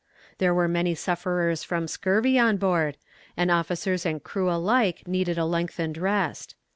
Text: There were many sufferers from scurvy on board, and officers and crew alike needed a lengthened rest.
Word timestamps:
There 0.39 0.51
were 0.55 0.67
many 0.67 0.95
sufferers 0.95 1.63
from 1.63 1.87
scurvy 1.87 2.39
on 2.39 2.57
board, 2.57 2.97
and 3.37 3.51
officers 3.51 4.03
and 4.03 4.23
crew 4.23 4.49
alike 4.49 5.07
needed 5.07 5.37
a 5.37 5.45
lengthened 5.45 5.95
rest. 5.99 6.55